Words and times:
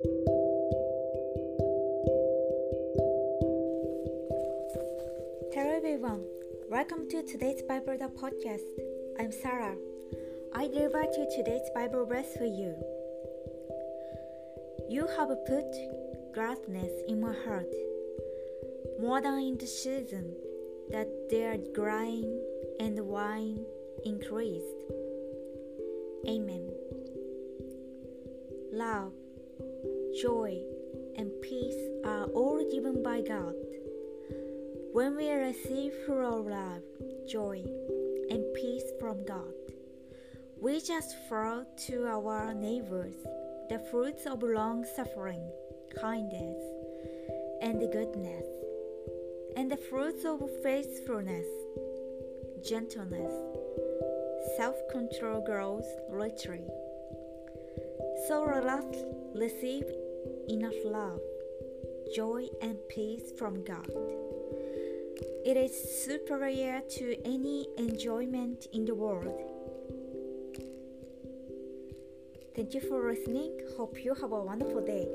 Hello 0.00 0.12
everyone, 5.74 6.22
welcome 6.70 7.08
to 7.10 7.24
today's 7.24 7.62
Bible 7.62 7.98
the 7.98 8.06
podcast. 8.06 8.62
I'm 9.18 9.32
Sarah. 9.32 9.74
I 10.54 10.68
deliver 10.68 11.02
to 11.02 11.26
today's 11.36 11.68
Bible 11.74 12.06
verse 12.06 12.32
for 12.36 12.44
you. 12.44 12.76
You 14.88 15.08
have 15.16 15.30
put 15.46 15.66
gladness 16.32 16.92
in 17.08 17.20
my 17.20 17.34
heart, 17.44 17.74
more 19.00 19.20
than 19.20 19.40
in 19.40 19.58
the 19.58 19.66
season 19.66 20.32
that 20.90 21.08
their 21.28 21.58
grain 21.74 22.40
and 22.78 23.00
wine 23.00 23.66
increased. 24.04 24.76
Amen. 26.28 26.70
Love, 28.70 29.12
joy, 30.22 30.58
and 31.16 31.30
peace 31.42 31.78
are 32.04 32.24
all 32.34 32.68
given 32.72 33.02
by 33.04 33.20
God. 33.20 33.54
When 34.92 35.16
we 35.16 35.30
receive 35.30 35.92
full 36.06 36.42
love, 36.42 36.82
joy, 37.28 37.62
and 38.28 38.42
peace 38.54 38.90
from 38.98 39.24
God, 39.24 39.54
we 40.60 40.80
just 40.80 41.14
throw 41.28 41.64
to 41.86 42.06
our 42.06 42.52
neighbors 42.52 43.14
the 43.68 43.78
fruits 43.90 44.26
of 44.26 44.42
long 44.42 44.84
suffering, 44.96 45.42
kindness, 46.00 46.58
and 47.62 47.80
goodness, 47.92 48.46
and 49.56 49.70
the 49.70 49.76
fruits 49.76 50.24
of 50.24 50.42
faithfulness, 50.64 51.46
gentleness, 52.66 53.32
self 54.56 54.74
control 54.90 55.44
grows 55.44 55.86
richly. 56.10 56.66
So 58.26 58.42
let 58.42 58.64
us 58.64 58.84
receive 59.34 59.84
enough 60.48 60.74
love, 60.84 61.20
joy, 62.14 62.46
and 62.62 62.76
peace 62.88 63.32
from 63.38 63.64
God. 63.64 63.90
It 65.44 65.56
is 65.56 66.04
superior 66.04 66.82
to 66.96 67.16
any 67.24 67.66
enjoyment 67.78 68.66
in 68.72 68.84
the 68.84 68.94
world. 68.94 69.40
Thank 72.54 72.74
you 72.74 72.80
for 72.80 73.08
listening. 73.08 73.60
Hope 73.76 74.04
you 74.04 74.14
have 74.14 74.32
a 74.32 74.40
wonderful 74.40 74.84
day. 74.84 75.08